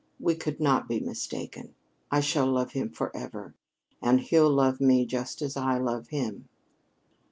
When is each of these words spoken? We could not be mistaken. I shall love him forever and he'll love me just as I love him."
We 0.19 0.33
could 0.33 0.59
not 0.59 0.87
be 0.87 0.99
mistaken. 0.99 1.75
I 2.09 2.21
shall 2.21 2.47
love 2.47 2.71
him 2.71 2.89
forever 2.89 3.53
and 4.01 4.19
he'll 4.19 4.49
love 4.49 4.81
me 4.81 5.05
just 5.05 5.43
as 5.43 5.55
I 5.55 5.77
love 5.77 6.07
him." 6.07 6.49